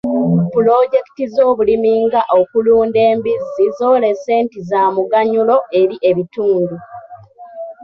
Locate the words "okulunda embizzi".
2.39-3.65